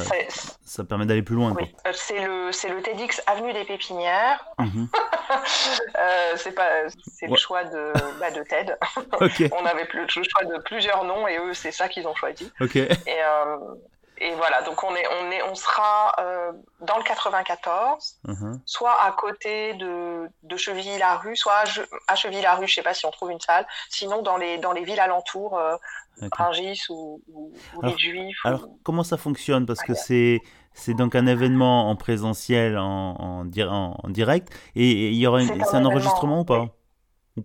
[0.64, 1.54] ça permet d'aller plus loin.
[1.58, 1.74] Oui.
[1.92, 4.44] c'est le, le TEDx Avenue des Pépinières.
[4.58, 4.88] Mhm.
[6.36, 8.76] c'est pas, c'est le choix de, bah, de TED.
[9.52, 12.52] on avait le choix de plusieurs noms et eux, c'est ça qu'ils ont choisi.
[12.60, 12.76] Ok.
[12.76, 12.90] Et,
[14.18, 18.60] et voilà, donc on est, on est, on sera euh, dans le 94, uh-huh.
[18.64, 21.64] soit à côté de, de Chevilly-la-Rue, soit
[22.06, 23.66] à, Chevilly-la-Rue, je sais pas si on trouve une salle.
[23.90, 25.76] Sinon, dans les, dans les villes alentours, euh,
[26.32, 28.38] Rungis ou, ou, les Juifs.
[28.44, 29.66] Alors, comment ça fonctionne?
[29.66, 30.40] Parce que c'est,
[30.72, 35.76] c'est donc un événement en présentiel, en, en, en direct, et il y aura, c'est
[35.76, 36.68] un, enregistrement ou pas?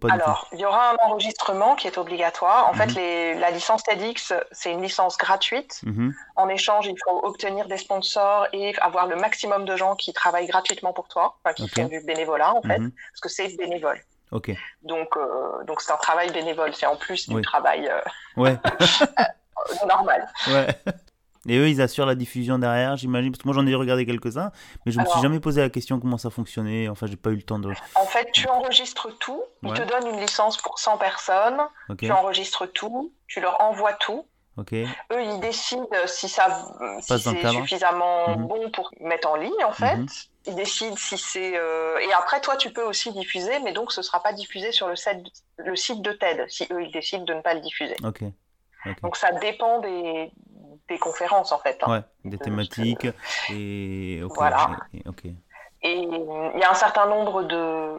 [0.10, 2.70] Alors, il y aura un enregistrement qui est obligatoire.
[2.70, 2.96] En fait, mhm.
[2.96, 5.82] les, la licence TEDx, c'est une licence gratuite.
[5.84, 6.14] Mhm.
[6.36, 10.48] En échange, il faut obtenir des sponsors et avoir le maximum de gens qui travaillent
[10.48, 12.92] gratuitement pour toi, enfin, qui font du bénévolat, en fait, mhm.
[12.92, 14.00] parce que c'est bénévole.
[14.32, 14.52] Ok.
[14.84, 16.74] Donc, euh, donc c'est un travail bénévole.
[16.76, 18.00] C'est en plus du travail euh,
[18.38, 18.58] ouais.
[19.88, 20.28] normal.
[20.48, 20.68] Ouais.
[21.50, 23.32] Et eux, ils assurent la diffusion derrière, j'imagine.
[23.32, 24.52] Parce que moi, j'en ai regardé quelques-uns,
[24.86, 26.88] mais je ne me suis jamais posé la question comment ça fonctionnait.
[26.88, 27.72] Enfin, j'ai pas eu le temps de.
[27.96, 29.44] En fait, tu enregistres tout.
[29.64, 31.60] Ils te donnent une licence pour 100 personnes.
[31.98, 33.14] Tu enregistres tout.
[33.28, 34.26] Tu leur envoies tout.
[35.12, 36.66] Eux, ils décident si ça,
[37.02, 38.48] si c'est suffisamment mhm.
[38.48, 39.98] bon pour mettre en ligne, en fait.
[39.98, 40.08] Mhm.
[40.48, 41.58] Ils décident si c'est.
[41.58, 44.88] Euh, et après, toi, tu peux aussi diffuser, mais donc ce sera pas diffusé sur
[44.88, 44.96] le,
[45.58, 47.96] le site de TED, si eux, ils décident de ne pas le diffuser.
[48.04, 48.24] Ok.
[49.04, 50.32] Donc ça dépend des,
[50.90, 51.78] des conférences en fait.
[51.82, 51.92] Hein.
[51.92, 53.08] ouais, des thématiques
[53.50, 54.72] et voilà.
[55.82, 57.94] Et il y a un certain nombre de,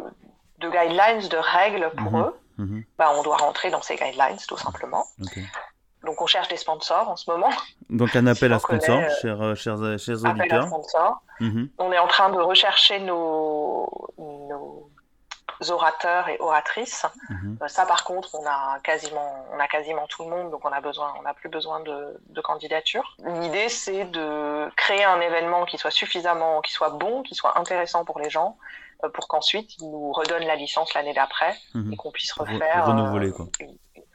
[0.59, 2.35] de guidelines, de règles pour mhm, eux.
[2.59, 2.85] Mhm.
[2.99, 5.05] Bah, on doit rentrer dans ces guidelines tout simplement.
[6.05, 7.51] Donc on cherche des sponsors en ce moment.
[7.91, 10.69] Donc un appel à sponsors, euh, chers, euh, chers, euh, chers auditeurs.
[11.41, 11.69] Mhm.
[11.79, 14.91] On est en train de rechercher nos, nos
[15.69, 17.05] orateurs et oratrices.
[17.29, 17.59] Mhm.
[17.63, 20.73] Euh, ça, par contre, on a quasiment, on a quasiment tout le monde, donc on
[20.73, 23.17] a besoin, on n'a plus besoin de, de candidatures.
[23.43, 28.05] L'idée, c'est de créer un événement qui soit suffisamment, qui soit bon, qui soit intéressant
[28.05, 28.57] pour les gens,
[29.05, 31.93] euh, pour qu'ensuite ils nous redonnent la licence l'année d'après mhm.
[31.93, 33.47] et qu'on puisse refaire renouveler, quoi.
[33.61, 33.67] Euh,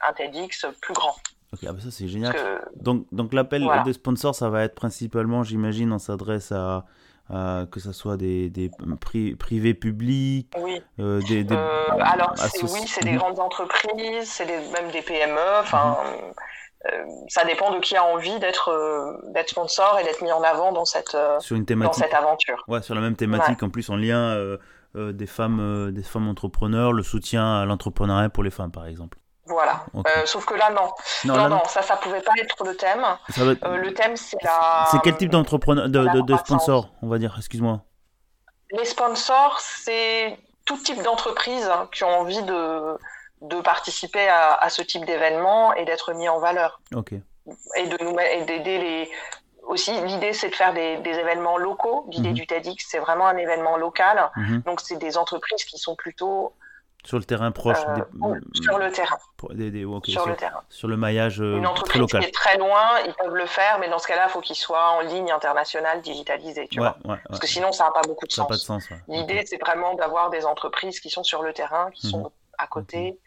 [0.06, 1.14] un TEDx plus grand.
[1.52, 2.34] Ok, ah bah ça c'est génial.
[2.74, 6.84] Donc, donc l'appel des sponsors, ça va être principalement, j'imagine, on s'adresse à
[7.32, 8.70] euh, que ce soit des, des
[9.38, 10.80] privés publics, oui.
[11.00, 13.18] Euh, des, des euh, alors oui, c'est des mhm.
[13.18, 15.36] grandes entreprises, c'est même des PME.
[15.60, 15.96] Enfin,
[16.84, 17.28] mhm.
[17.28, 20.84] ça dépend de qui a envie d'être d'être sponsor et d'être mis en avant dans
[20.84, 21.98] cette sur une thématique.
[21.98, 22.62] dans cette aventure.
[22.68, 24.36] Ouais, sur la même thématique, en plus en lien
[24.94, 29.18] des femmes des femmes entrepreneurs, le soutien à l'entrepreneuriat pour les femmes, par exemple.
[29.46, 29.84] Voilà.
[29.94, 30.90] Euh, sauf que là, non.
[31.24, 33.04] Non, non, ça, ça pouvait pas être le thème.
[33.38, 34.86] Euh, le thème, c'est la.
[34.90, 37.80] C'est quel type d'entrepreneur, de, de, sponsor, on va dire, excuse-moi
[38.72, 42.98] Les sponsors, c'est tout type d'entreprises hein, qui ont envie de,
[43.42, 46.80] de participer à, à ce type d'événement et d'être mis en valeur.
[46.94, 47.12] Ok.
[47.12, 49.10] et de nous et d'aider les
[49.62, 52.34] aussi l'idée c'est de faire des, des événements locaux l'idée Mhm.
[52.34, 54.62] du TEDx c'est vraiment un événement local Mhm.
[54.66, 56.52] donc c'est des entreprises qui sont plutôt
[57.06, 57.78] Sur le terrain proche.
[57.88, 59.16] euh, des- sur le terrain
[59.50, 62.20] des- des- sur sur, le terrain sur le maillage euh, une très entreprise local.
[62.22, 64.56] qui est très loin ils peuvent le faire mais dans ce cas-là il faut qu'ils
[64.56, 68.02] soient en ligne internationale digitalisée tu Ouais, vois ouais, parce que sinon ça n'a pas
[68.02, 68.90] beaucoup de Ça sens pas de sens.
[68.90, 68.96] ouais.
[69.08, 72.10] L'idée, c'est vraiment d'avoir des entreprises qui sont sur le terrain, qui Mhm.
[72.12, 73.18] sont à côté,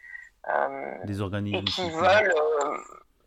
[0.48, 1.58] euh, Des organismes.
[1.58, 2.76] et qui veulent euh,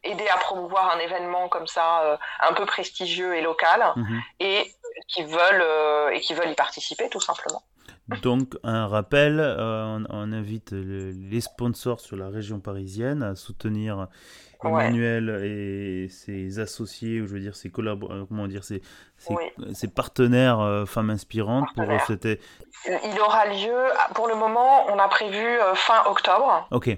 [0.04, 4.22] aider à promouvoir un événement comme ça, euh, un peu prestigieux et local, Mhm.
[4.42, 4.72] et
[5.08, 7.64] qui veulent euh, et qui veulent y participer tout simplement.
[8.22, 13.36] Donc, un rappel, euh, on, on invite le- les sponsors sur la région parisienne à
[13.36, 14.08] soutenir
[14.64, 14.86] Ouais.
[14.86, 18.82] Emmanuel et ses associés, ou je veux dire ses collaborateurs, comment dire, ses,
[19.18, 19.44] ses, Oui.
[19.74, 22.40] ses partenaires euh, femmes inspirantes pour c'était.
[22.88, 23.76] Il aura lieu,
[24.16, 26.98] pour le moment, on a prévu euh, fin octobre Ok,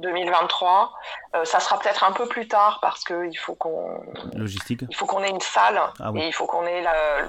[0.00, 0.92] 2023.
[1.34, 4.00] Euh, ça sera peut-être un peu plus tard parce qu'il faut qu'on
[4.36, 4.82] logistique.
[4.88, 6.20] il faut qu'on ait une salle Ah oui.
[6.20, 7.22] et il faut qu'on ait la-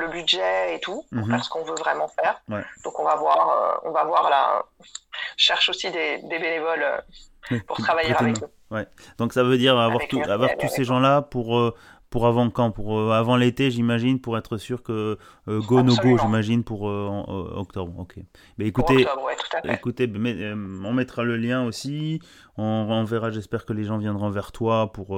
[0.00, 1.30] le budget et tout pour Mhm.
[1.30, 2.40] faire ce qu'on veut vraiment faire.
[2.48, 2.64] Ouais.
[2.84, 4.62] Donc on va voir, euh, on va voir là.
[5.36, 6.82] Cherche aussi des, des bénévoles
[7.52, 8.50] euh, pour travailler avec eux.
[9.18, 11.74] Donc ça veut dire avoir, tout- avoir tous ces gens-là pour, euh,
[12.10, 12.70] pour avant quand?
[12.72, 15.16] Pour euh, avant l'été, j'imagine, pour être sûr que
[15.48, 17.24] euh, go no go, j'imagine, pour euh, en-
[17.58, 17.94] octobre.
[17.98, 18.16] Ok.
[18.58, 19.74] Mais écoutez, octobre, ouais, tout à fait.
[19.74, 22.20] écoutez, mais, on mettra le lien aussi.
[22.56, 25.16] On, on verra, j'espère que les gens viendront vers toi pour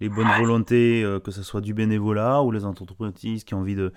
[0.00, 0.38] les bonnes Ouais.
[0.40, 3.92] volontés, que ce soit du bénévolat ou les entreprises qui ont envie de-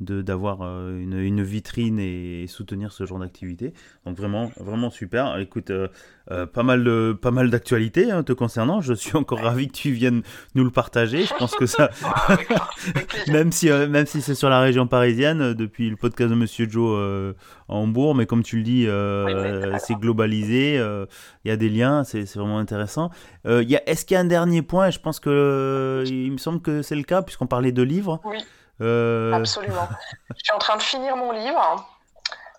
[0.00, 3.74] d'avoir euh, une, une vitrine et, soutenir ce genre d'activité.
[4.06, 5.38] Donc vraiment, vraiment super.
[5.38, 5.88] Écoute, euh,
[6.30, 8.80] euh, pas mal de pas mal d'actualités hein, te concernant.
[8.80, 10.22] Je suis encore ravi que tu viennes
[10.54, 11.24] nous le partager.
[11.24, 12.38] Je pense que ça, Ah,
[13.28, 16.68] même si euh, même si c'est sur la région parisienne, depuis le podcast de Monsieur
[16.68, 17.34] Joe
[17.68, 18.86] à Hambourg, mais comme tu le dis,
[19.80, 20.74] c'est globalisé.
[21.44, 23.10] Il y a des liens, c'est c'est vraiment intéressant.
[23.46, 24.90] Il y a- Est-ce qu'il y a un dernier point?
[24.90, 28.20] Je pense que il me semble que c'est le cas puisqu'on parlait de livres.
[28.24, 28.38] Oui.
[28.80, 29.88] Euh, Absolument.
[30.36, 31.86] Je suis en train de finir mon livre.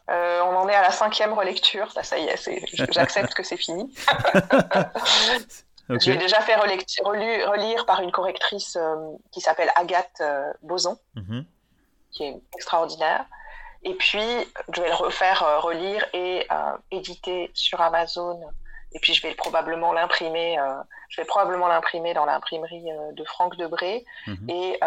[0.10, 1.92] Euh, on en est à la cinquième relecture.
[1.92, 3.94] Ça, ça y est, j'accepte que c'est fini.
[5.90, 8.96] Je l'ai déjà fait relu- relire par une correctrice euh,
[9.32, 10.22] qui s'appelle Agathe
[10.62, 11.46] Boson, Mhm.
[12.12, 13.26] qui est extraordinaire.
[13.84, 14.22] Et puis,
[14.74, 18.40] je vais le refaire euh, relire et euh, éditer sur Amazon.
[18.94, 20.58] Et puis, je vais probablement l'imprimer.
[20.60, 20.74] euh,
[21.10, 24.50] je vais probablement l'imprimer dans l'imprimerie de Franck Debré Mhm.
[24.50, 24.80] et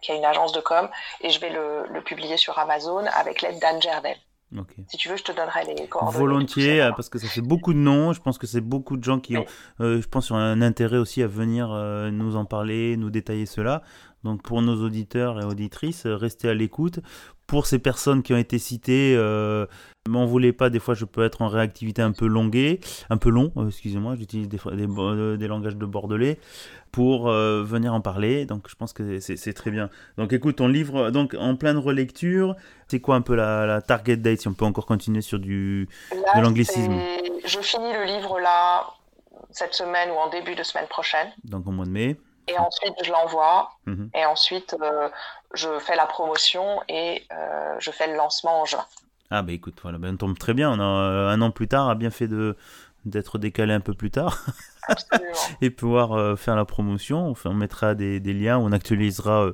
[0.00, 0.88] qui a une agence de com.
[1.20, 4.16] Et je vais le, le publier sur Amazon avec l'aide d'Anne Gerdel.
[4.58, 4.74] Ok.
[4.88, 6.18] Si tu veux, je te donnerai les coordonnées.
[6.18, 6.86] Volontiers, ça.
[6.88, 8.12] euh, parce que ça fait beaucoup de noms.
[8.12, 9.44] Je pense que c'est beaucoup de gens qui ont,
[9.80, 13.46] euh, je pense, ont un intérêt aussi à venir euh, nous en parler, nous détailler
[13.46, 13.82] cela.
[14.24, 16.98] Donc pour nos auditeurs et auditrices, restez à l'écoute.
[17.50, 19.66] Pour ces personnes qui ont été citées, euh,
[20.08, 20.70] m'en voulez pas.
[20.70, 22.78] Des fois, je peux être en réactivité un peu longuée,
[23.10, 23.50] un peu long.
[23.56, 26.38] euh, Excusez-moi, j'utilise des, des, euh, des langages de bordelais
[26.92, 28.46] pour euh, venir en parler.
[28.46, 29.90] Donc je pense que c'est très bien.
[30.16, 32.54] Donc écoute, ton livre, donc en pleine relecture.
[32.86, 35.88] C'est quoi un peu la, la target date si on peut encore continuer sur du
[36.12, 36.94] Là, de l'anglicisme.
[37.44, 38.86] Je finis le livre là
[39.50, 41.26] cette semaine ou en début de semaine prochaine.
[41.44, 42.16] donc au mois de mai.
[42.50, 43.70] Et ensuite, je l'envoie.
[43.86, 44.10] Mhm.
[44.14, 45.08] Et ensuite, euh,
[45.54, 48.84] je fais la promotion et euh, je fais le lancement en juin.
[49.30, 50.70] Ah bah écoute, voilà, ben, on tombe très bien.
[50.72, 52.56] On a euh, un an plus tard, a bien fait de
[53.06, 54.44] d'être décalé un peu plus tard
[55.62, 57.30] et pouvoir faire la promotion.
[57.30, 59.46] Enfin, on mettra des, des liens, on actualisera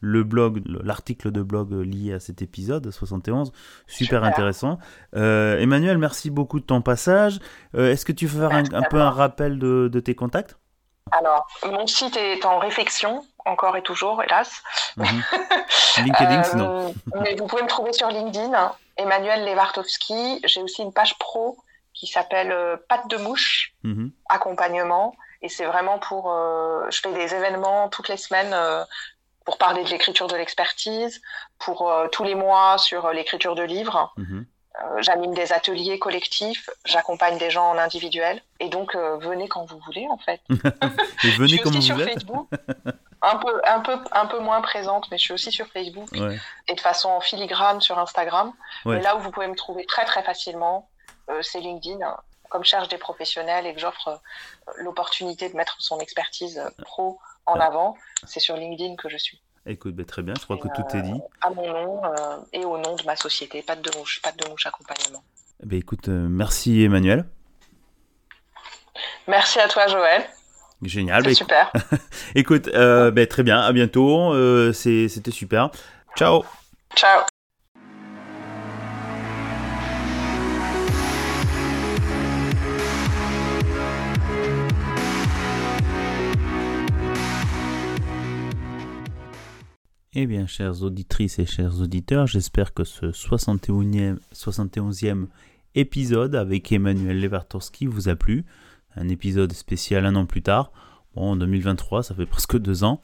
[0.00, 3.52] le blog, le- l'article de blog lié à cet épisode 71.
[3.86, 4.24] Super, Super.
[4.24, 4.78] intéressant.
[5.14, 7.38] Euh, Emmanuel, merci beaucoup de ton passage.
[7.74, 10.56] Euh, Est-ce que tu veux faire un, peu un rappel de, de tes contacts?
[11.12, 14.62] Alors, mon site est en réflexion, encore et toujours, hélas.
[14.96, 15.22] Mhm.
[16.04, 16.94] LinkedIn, Euh, sinon.
[17.22, 20.40] Mais vous pouvez me trouver sur LinkedIn, hein, Emmanuel Lewartowski.
[20.44, 21.56] J'ai aussi une page pro
[21.94, 23.72] qui s'appelle euh, Patte de mouche.
[23.84, 24.10] Mhm.
[24.28, 25.14] accompagnement.
[25.42, 26.32] Et c'est vraiment pour.
[26.32, 28.84] euh, je fais des événements toutes les semaines euh,
[29.44, 31.22] pour parler de l'écriture de l'expertise,
[31.60, 34.12] pour tous les mois sur l'écriture de livres.
[34.16, 34.44] Mhm.
[34.98, 38.42] J'anime des ateliers collectifs, j'accompagne des gens en individuel.
[38.60, 40.40] Et donc, euh, venez quand vous voulez, en fait.
[40.50, 42.14] Et je venez suis aussi vous sur êtes.
[42.14, 42.48] Facebook.
[43.22, 46.38] Un peu, un, peu, un peu moins présente, mais je suis aussi sur Facebook Ouais.
[46.68, 48.52] et de façon en filigrane sur Instagram.
[48.84, 48.96] Ouais.
[48.96, 50.88] Mais là où vous pouvez me trouver très très facilement,
[51.30, 51.98] euh, c'est LinkedIn.
[52.50, 56.70] Comme je cherche des professionnels et que j'offre euh, l'opportunité de mettre son expertise euh,
[56.84, 57.96] pro en avant,
[58.26, 59.40] c'est sur LinkedIn que je suis.
[59.66, 61.20] Écoute, ben, très bien, je crois Et, que tout est dit.
[61.40, 64.48] À mon nom euh, et au nom de ma société, pas de mouche, pas de
[64.48, 65.22] mouche accompagnement.
[65.64, 67.24] Ben, écoute, euh, merci Emmanuel.
[69.26, 70.24] Merci à toi Joël,
[70.82, 71.22] Génial.
[71.22, 71.72] Ben, super.
[72.34, 74.32] Écoute, euh, très bien, à bientôt.
[74.32, 75.70] euh, C'était super.
[76.16, 76.44] Ciao.
[76.94, 77.22] Ciao.
[90.18, 95.26] Eh bien, chères auditrices et chers auditeurs, j'espère que ce 71e, 71e
[95.74, 98.46] épisode avec Emmanuel Lewartorski vous a plu.
[98.94, 100.72] Un épisode spécial un an plus tard.
[101.14, 103.02] Bon, en 2023, ça fait presque deux ans.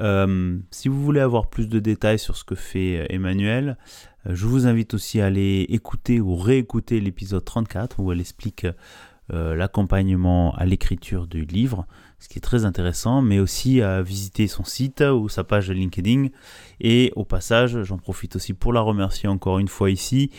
[0.00, 3.78] Euh, si vous voulez avoir plus de détails sur ce que fait Emmanuel,
[4.26, 8.66] euh, je vous invite aussi à aller écouter ou réécouter l'épisode 34 où elle explique
[9.32, 11.86] euh, l'accompagnement à l'écriture du livre,
[12.20, 16.26] ce qui est très intéressant, mais aussi à visiter son site ou sa page LinkedIn.
[16.80, 20.30] Et au passage, j'en profite aussi pour la remercier encore une fois ici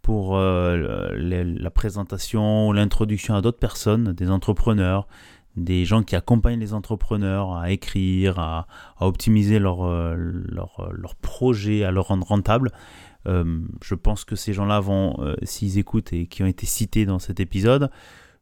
[0.00, 5.08] pour euh, la présentation ou l'introduction à d'autres personnes, des entrepreneurs,
[5.56, 8.66] des gens qui accompagnent les entrepreneurs à écrire, à,
[9.00, 9.84] optimiser leur,
[10.16, 12.70] leur, leur, projet, à le rendre rentable.
[13.26, 17.40] je pense que ces gens-là vont, s'ils écoutent et qui ont été cités dans cet
[17.40, 17.90] épisode,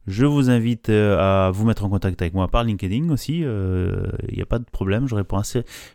[0.07, 3.39] je vous invite euh, à vous mettre en contact avec moi par LinkedIn aussi.
[3.39, 5.41] Il euh, n'y a pas de problème, je réponds.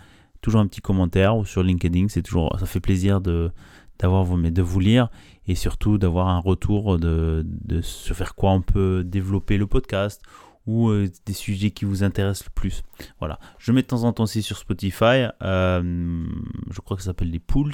[0.40, 3.52] Toujours un petit commentaire ou sur LinkedIn, c'est toujours, ça fait plaisir de,
[4.00, 5.10] d'avoir de vous lire
[5.46, 10.22] et surtout d'avoir un retour de, de sur faire quoi on peut développer le podcast
[10.66, 12.82] ou euh, des sujets qui vous intéressent le plus.
[13.18, 13.38] Voilà.
[13.58, 16.26] Je mets de temps en temps aussi sur Spotify, euh,
[16.70, 17.72] je crois que ça s'appelle des pools,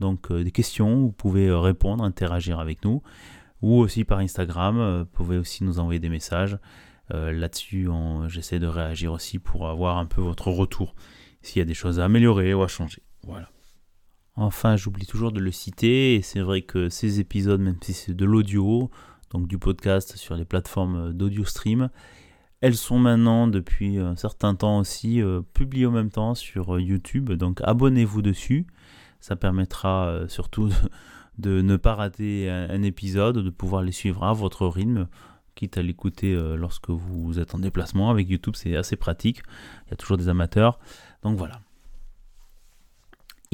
[0.00, 3.02] donc euh, des questions, vous pouvez répondre, interagir avec nous,
[3.60, 6.58] ou aussi par Instagram, vous pouvez aussi nous envoyer des messages.
[7.10, 7.90] Là-dessus,
[8.28, 10.94] j'essaie de réagir aussi pour avoir un peu votre retour,
[11.42, 13.02] s'il y a des choses à améliorer ou à changer.
[13.22, 13.50] Voilà.
[14.34, 18.14] Enfin, j'oublie toujours de le citer, et c'est vrai que ces épisodes, même si c'est
[18.14, 18.90] de l'audio,
[19.30, 21.90] donc du podcast sur les plateformes d'audio stream,
[22.62, 26.80] elles sont maintenant depuis un certain temps aussi euh, publiées en même temps sur euh,
[26.80, 28.66] YouTube, donc abonnez-vous dessus,
[29.20, 30.70] ça permettra euh, surtout
[31.38, 35.08] de, ne pas rater un, épisode, de pouvoir les suivre à votre rythme,
[35.56, 38.10] quitte à l'écouter lorsque vous êtes en déplacement.
[38.10, 39.42] Avec YouTube, c'est assez pratique,
[39.86, 40.78] il y a toujours des amateurs,
[41.22, 41.60] donc voilà.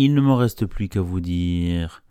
[0.01, 2.05] Il ne me reste plus qu'à vous dire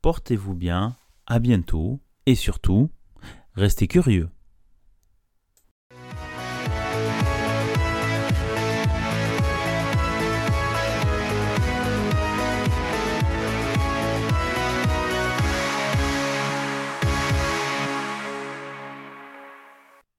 [0.00, 0.94] portez-vous bien,
[1.26, 2.88] à bientôt et surtout,
[3.54, 4.28] restez curieux.